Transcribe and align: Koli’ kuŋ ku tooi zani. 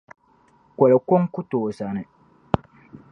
Koli’ 0.77 0.97
kuŋ 1.07 1.23
ku 1.33 1.39
tooi 1.49 1.71
zani. 1.77 2.03